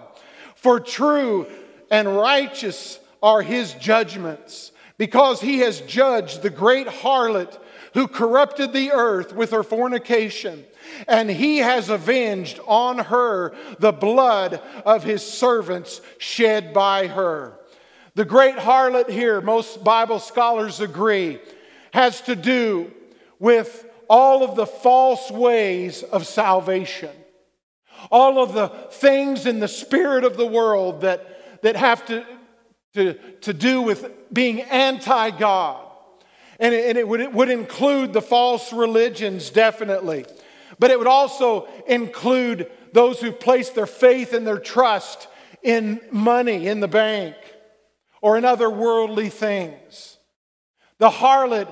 [0.53, 1.47] For true
[1.89, 7.57] and righteous are his judgments, because he has judged the great harlot
[7.95, 10.65] who corrupted the earth with her fornication
[11.07, 17.59] and he has avenged on her the blood of his servants shed by her.
[18.15, 21.39] The great harlot here, most Bible scholars agree,
[21.93, 22.91] has to do
[23.39, 27.11] with all of the false ways of salvation.
[28.11, 32.25] All of the things in the spirit of the world that, that have to,
[32.93, 35.81] to, to do with being anti God.
[36.59, 40.25] And, it, and it, would, it would include the false religions, definitely.
[40.79, 45.27] But it would also include those who place their faith and their trust
[45.63, 47.35] in money in the bank
[48.21, 50.17] or in other worldly things.
[50.97, 51.71] The harlot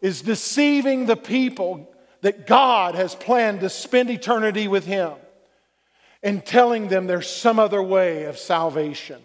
[0.00, 1.92] is deceiving the people
[2.22, 5.12] that God has planned to spend eternity with Him
[6.22, 9.22] and telling them there's some other way of salvation.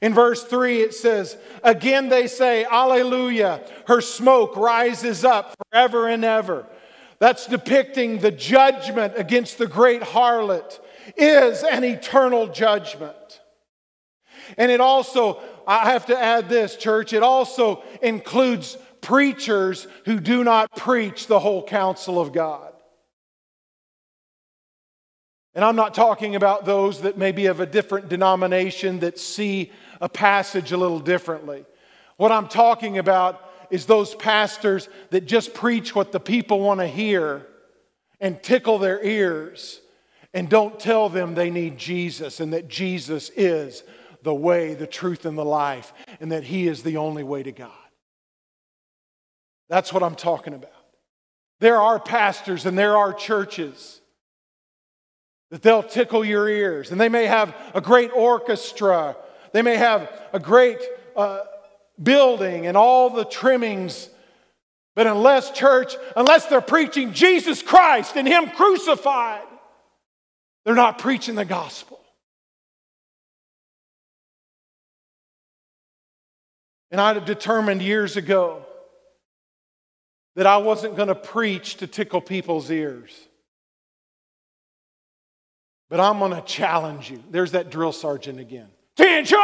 [0.00, 6.24] In verse 3, it says, Again they say, Alleluia, her smoke rises up forever and
[6.24, 6.66] ever.
[7.20, 10.78] That's depicting the judgment against the great harlot,
[11.16, 13.40] is an eternal judgment.
[14.56, 20.44] And it also, I have to add this, church, it also includes preachers who do
[20.44, 22.72] not preach the whole counsel of God.
[25.54, 29.72] And I'm not talking about those that may be of a different denomination that see
[30.00, 31.64] a passage a little differently.
[32.16, 36.86] What I'm talking about is those pastors that just preach what the people want to
[36.86, 37.46] hear
[38.20, 39.80] and tickle their ears
[40.34, 43.82] and don't tell them they need Jesus and that Jesus is
[44.22, 47.52] the way, the truth, and the life, and that He is the only way to
[47.52, 47.70] God.
[49.68, 50.72] That's what I'm talking about.
[51.60, 54.00] There are pastors and there are churches
[55.50, 59.16] that they'll tickle your ears, and they may have a great orchestra,
[59.52, 60.78] they may have a great
[61.16, 61.40] uh,
[62.02, 64.08] building and all the trimmings.
[64.94, 69.42] But unless, church, unless they're preaching Jesus Christ and Him crucified,
[70.64, 72.00] they're not preaching the gospel.
[76.90, 78.64] And I determined years ago
[80.36, 83.12] that I wasn't going to preach to tickle people's ears.
[85.90, 87.22] But I'm going to challenge you.
[87.30, 88.68] There's that drill sergeant again.
[88.98, 89.38] Attention!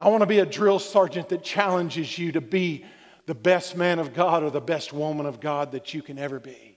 [0.00, 2.84] I want to be a drill sergeant that challenges you to be
[3.26, 6.38] the best man of God or the best woman of God that you can ever
[6.38, 6.76] be.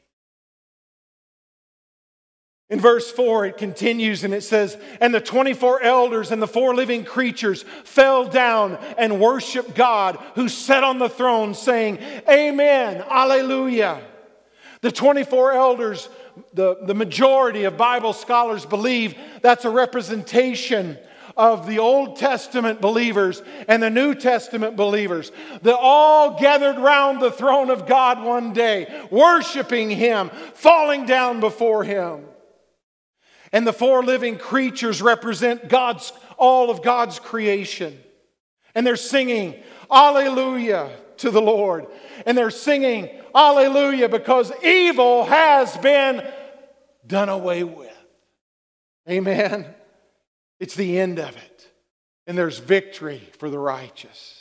[2.70, 6.76] In verse 4, it continues and it says, And the 24 elders and the four
[6.76, 11.98] living creatures fell down and worshiped God who sat on the throne, saying,
[12.30, 14.02] Amen, Alleluia.
[14.82, 16.10] The 24 elders,
[16.54, 20.98] the, the majority of Bible scholars believe that's a representation
[21.40, 25.32] of the Old Testament believers and the New Testament believers
[25.62, 31.86] that all gathered round the throne of God one day, worshiping Him, falling down before
[31.86, 32.26] Him.
[33.54, 37.98] And the four living creatures represent God's, all of God's creation.
[38.76, 39.56] And they're singing,
[39.90, 41.88] Alleluia to the Lord.
[42.26, 46.22] And they're singing, Alleluia, because evil has been
[47.08, 47.88] done away with.
[49.10, 49.74] Amen.
[50.60, 51.68] It's the end of it.
[52.28, 54.40] And there's victory for the righteous.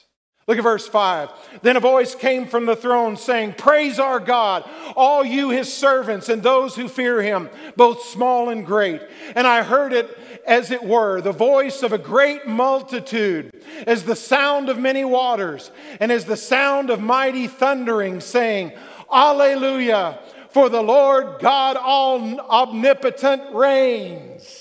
[0.48, 1.30] Look at verse 5.
[1.60, 6.30] Then a voice came from the throne saying, Praise our God, all you his servants
[6.30, 9.02] and those who fear him, both small and great.
[9.36, 14.16] And I heard it as it were, the voice of a great multitude, as the
[14.16, 18.72] sound of many waters, and as the sound of mighty thundering, saying,
[19.12, 24.57] Alleluia, for the Lord God all omnipotent reigns.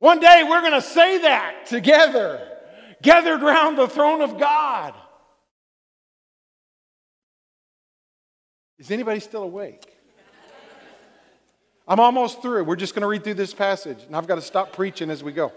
[0.00, 2.40] One day we're going to say that together,
[3.02, 4.94] gathered around the throne of God.
[8.78, 9.86] Is anybody still awake?
[11.86, 12.64] I'm almost through.
[12.64, 15.22] We're just going to read through this passage, and I've got to stop preaching as
[15.22, 15.52] we go.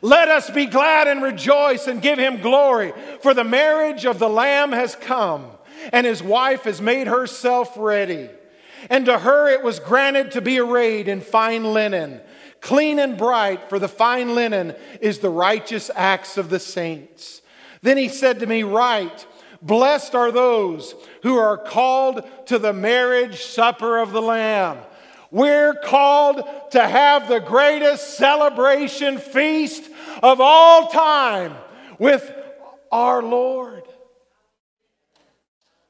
[0.00, 4.30] Let us be glad and rejoice and give him glory, for the marriage of the
[4.30, 5.50] Lamb has come,
[5.92, 8.30] and his wife has made herself ready.
[8.88, 12.22] And to her it was granted to be arrayed in fine linen
[12.64, 17.42] clean and bright, for the fine linen is the righteous acts of the saints.
[17.82, 19.26] Then he said to me, Write,
[19.60, 24.78] blessed are those who are called to the marriage supper of the Lamb.
[25.30, 29.84] We're called to have the greatest celebration feast
[30.22, 31.54] of all time
[31.98, 32.32] with
[32.90, 33.82] our Lord.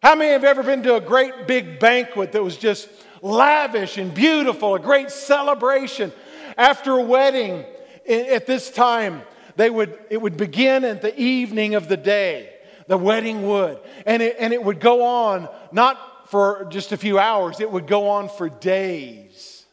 [0.03, 2.89] How many have ever been to a great big banquet that was just
[3.23, 6.13] lavish and beautiful, a great celebration?
[6.57, 7.65] After a wedding,
[8.09, 9.23] at this time,
[9.57, 12.51] they would, it would begin at the evening of the day.
[12.87, 13.79] The wedding would.
[14.07, 17.87] And it, and it would go on, not for just a few hours, it would
[17.87, 19.65] go on for days.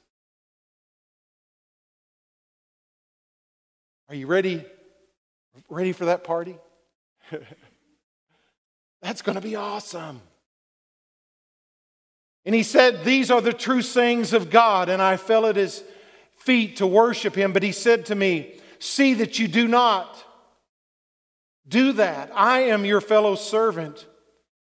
[4.09, 4.65] Are you ready?
[5.69, 6.57] Ready for that party?
[9.01, 10.21] That's going to be awesome.
[12.45, 14.89] And he said, These are the true sayings of God.
[14.89, 15.83] And I felt it as
[16.43, 20.23] feet to worship him, but he said to me, See that you do not
[21.67, 22.31] do that.
[22.33, 24.07] I am your fellow servant,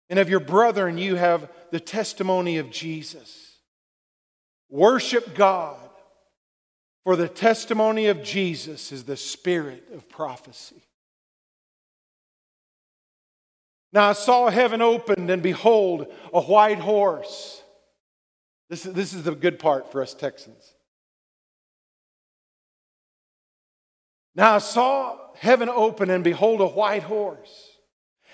[0.08, 3.58] and of your brethren you have the testimony of Jesus.
[4.70, 5.76] Worship God,
[7.04, 10.82] For the testimony of Jesus is the spirit of prophecy.
[13.92, 17.62] Now I saw heaven opened, and behold, a white horse.
[18.68, 20.75] This is, this is the good part for us Texans.
[24.36, 27.70] Now I saw heaven open, and behold, a white horse.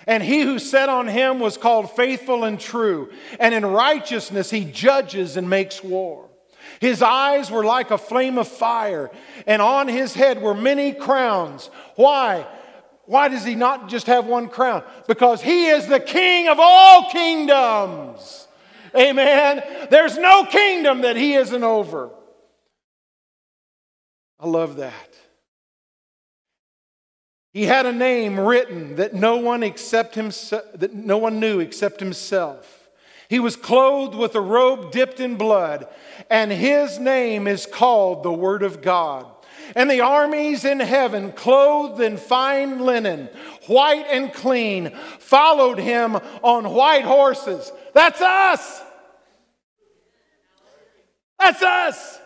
[0.07, 4.65] And he who sat on him was called faithful and true, and in righteousness he
[4.65, 6.29] judges and makes war.
[6.81, 9.13] His eyes were like a flame of fire,
[9.47, 11.71] and on his head were many crowns.
[11.95, 12.47] Why?
[13.05, 14.83] Why does he not just have one crown?
[15.07, 18.49] Because he is the king of all kingdoms.
[18.97, 19.63] Amen.
[19.91, 22.11] There's no kingdom that he isn't over.
[24.41, 25.22] I love that.
[27.53, 32.01] He had a name written that no one except himself, that no one knew except
[32.01, 32.89] himself.
[33.29, 35.87] He was clothed with a robe dipped in blood,
[36.31, 39.27] and his name is called the Word of God.
[39.77, 43.29] And the armies in heaven, clothed in fine linen,
[43.67, 47.71] white and clean, followed him on white horses.
[47.95, 48.83] That's us.
[51.39, 52.19] That's us.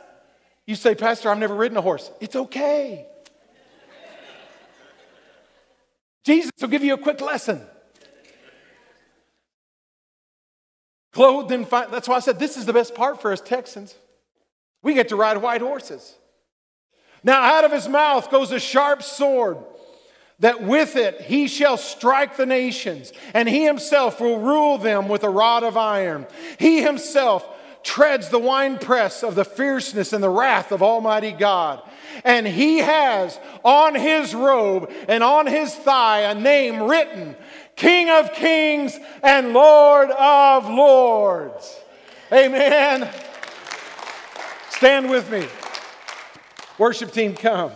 [0.66, 2.10] You say, Pastor, I've never ridden a horse.
[2.20, 3.06] It's okay.
[6.26, 7.62] Jesus will give you a quick lesson.
[11.12, 11.88] Clothed in fine.
[11.92, 13.94] That's why I said this is the best part for us Texans.
[14.82, 16.16] We get to ride white horses.
[17.22, 19.58] Now, out of his mouth goes a sharp sword,
[20.40, 25.22] that with it he shall strike the nations, and he himself will rule them with
[25.22, 26.26] a rod of iron.
[26.58, 27.48] He himself
[27.84, 31.88] treads the winepress of the fierceness and the wrath of Almighty God.
[32.24, 37.36] And he has on his robe and on his thigh a name written
[37.76, 41.78] King of Kings and Lord of Lords.
[42.32, 43.12] Amen.
[44.70, 45.46] Stand with me.
[46.78, 47.72] Worship team, come.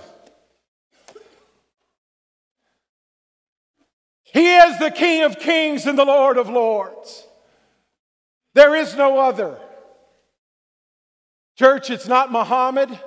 [4.24, 7.26] He is the King of Kings and the Lord of Lords.
[8.54, 9.58] There is no other.
[11.58, 12.98] Church, it's not Muhammad.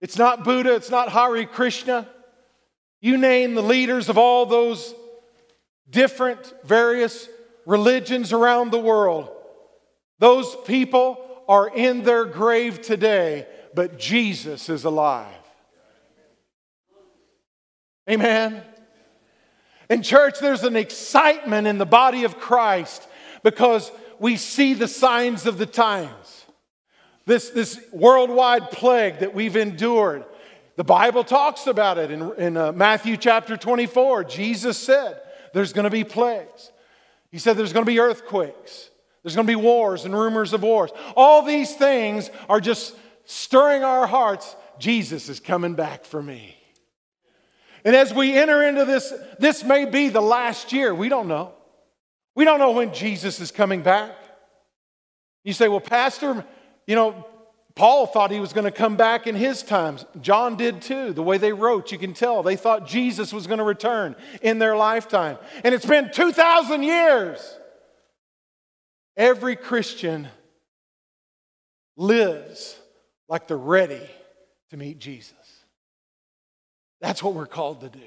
[0.00, 0.74] It's not Buddha.
[0.74, 2.08] It's not Hare Krishna.
[3.00, 4.94] You name the leaders of all those
[5.88, 7.28] different, various
[7.66, 9.30] religions around the world.
[10.18, 15.34] Those people are in their grave today, but Jesus is alive.
[18.08, 18.62] Amen.
[19.88, 23.06] In church, there's an excitement in the body of Christ
[23.42, 26.39] because we see the signs of the times.
[27.30, 30.24] This, this worldwide plague that we've endured.
[30.74, 34.24] The Bible talks about it in, in uh, Matthew chapter 24.
[34.24, 35.20] Jesus said
[35.54, 36.72] there's going to be plagues.
[37.30, 38.90] He said there's going to be earthquakes.
[39.22, 40.90] There's going to be wars and rumors of wars.
[41.14, 44.56] All these things are just stirring our hearts.
[44.80, 46.56] Jesus is coming back for me.
[47.84, 50.92] And as we enter into this, this may be the last year.
[50.92, 51.52] We don't know.
[52.34, 54.16] We don't know when Jesus is coming back.
[55.44, 56.44] You say, well, Pastor,
[56.90, 57.24] you know,
[57.76, 60.04] Paul thought he was going to come back in his times.
[60.20, 61.12] John did too.
[61.12, 62.42] The way they wrote, you can tell.
[62.42, 65.38] They thought Jesus was going to return in their lifetime.
[65.62, 67.58] And it's been 2,000 years.
[69.16, 70.26] Every Christian
[71.96, 72.76] lives
[73.28, 74.10] like they're ready
[74.70, 75.32] to meet Jesus.
[77.00, 78.00] That's what we're called to do.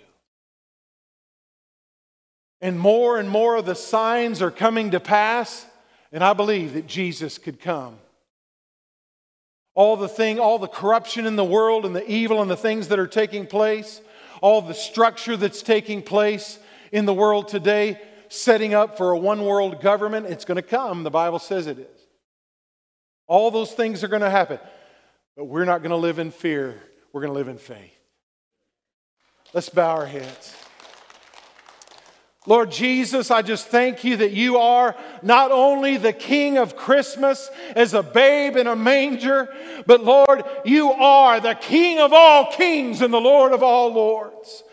[2.59, 5.65] And more and more of the signs are coming to pass,
[6.11, 7.97] and I believe that Jesus could come.
[9.75, 12.89] All the thing, all the corruption in the world and the evil and the things
[12.89, 14.01] that are taking place,
[14.41, 16.59] all the structure that's taking place
[16.91, 17.99] in the world today,
[18.29, 20.27] setting up for a one world government.
[20.27, 21.03] It's going to come.
[21.03, 22.07] The Bible says it is.
[23.27, 24.59] All those things are going to happen.
[25.35, 26.79] But we're not going to live in fear.
[27.11, 27.97] We're going to live in faith.
[29.53, 30.55] Let's bow our heads.
[32.45, 37.49] Lord Jesus, I just thank you that you are not only the King of Christmas
[37.75, 39.47] as a babe in a manger,
[39.85, 44.63] but Lord, you are the King of all kings and the Lord of all lords.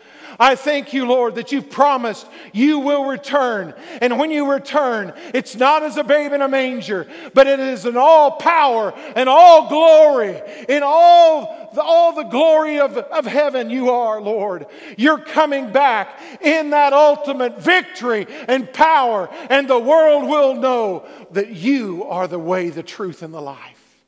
[0.41, 3.75] I thank you, Lord, that you've promised you will return.
[4.01, 7.85] And when you return, it's not as a babe in a manger, but it is
[7.85, 13.69] in all power and all glory, in all the, all the glory of, of heaven
[13.69, 14.65] you are, Lord.
[14.97, 21.51] You're coming back in that ultimate victory and power, and the world will know that
[21.51, 24.01] you are the way, the truth, and the life.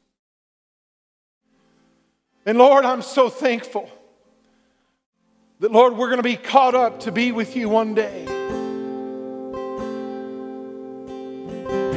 [2.44, 3.88] And Lord, I'm so thankful
[5.60, 8.26] that, Lord, we're going to be caught up to be with you one day.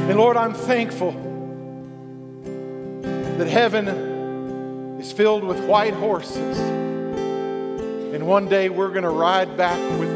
[0.07, 1.11] And Lord, I'm thankful
[3.01, 3.87] that heaven
[4.99, 6.57] is filled with white horses.
[6.57, 10.15] And one day we're going to ride back with you.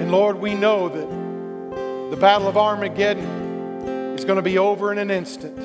[0.00, 4.98] And Lord, we know that the Battle of Armageddon is going to be over in
[4.98, 5.56] an instant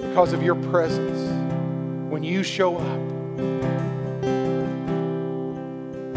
[0.00, 1.18] because of your presence
[2.10, 3.21] when you show up.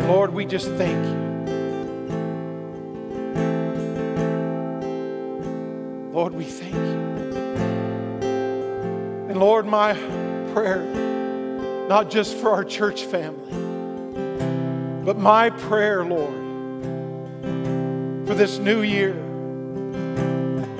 [0.08, 1.26] Lord, we just thank you.
[6.14, 6.80] Lord, we thank you.
[9.30, 9.94] And Lord, my
[10.54, 10.84] prayer,
[11.90, 13.52] not just for our church family,
[15.04, 16.34] but my prayer, Lord,
[18.28, 19.16] for this new year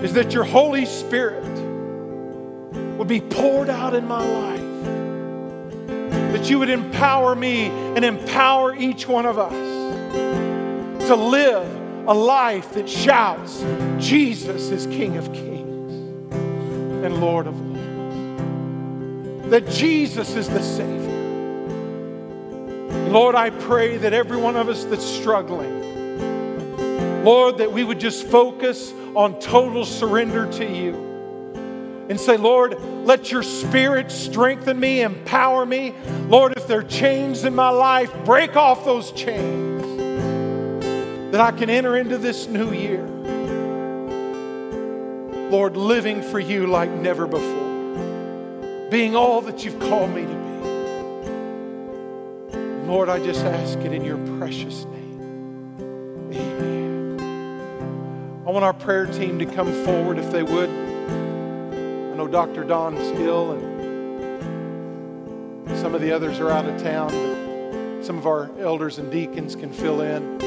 [0.04, 1.44] is that your Holy Spirit
[2.98, 4.65] would be poured out in my life.
[6.36, 9.54] That you would empower me and empower each one of us
[11.08, 11.66] to live
[12.10, 13.64] a life that shouts,
[14.00, 15.94] Jesus is King of Kings
[17.06, 19.50] and Lord of Lords.
[19.50, 21.14] That Jesus is the Savior.
[23.10, 28.28] Lord, I pray that every one of us that's struggling, Lord, that we would just
[28.28, 31.05] focus on total surrender to you
[32.10, 35.94] and say, Lord, let your spirit strengthen me, empower me.
[36.28, 39.82] Lord, if there are chains in my life, break off those chains
[41.32, 43.06] that I can enter into this new year.
[45.50, 50.36] Lord, living for you like never before, being all that you've called me to be.
[52.88, 56.32] Lord, I just ask it in your precious name.
[56.34, 57.20] Amen.
[58.46, 60.95] I want our prayer team to come forward if they would.
[62.16, 62.64] I know Dr.
[62.64, 63.68] Don Skill and
[65.78, 69.54] some of the others are out of town, but some of our elders and deacons
[69.54, 70.40] can fill in.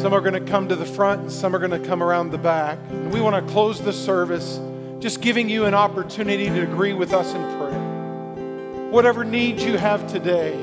[0.00, 2.30] Some are going to come to the front and some are going to come around
[2.30, 2.78] the back.
[2.88, 4.58] And we want to close the service
[4.98, 8.88] just giving you an opportunity to agree with us in prayer.
[8.90, 10.54] Whatever needs you have today,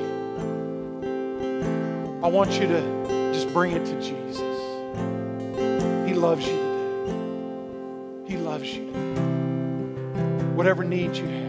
[2.24, 4.40] I want you to just bring it to Jesus.
[6.10, 6.63] He loves you
[8.64, 8.86] loves you.
[10.56, 11.43] Whatever needs you.